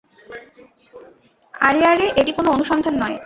[1.53, 3.17] আরে, আরে, এটি কোনো অনুসন্ধান নয়।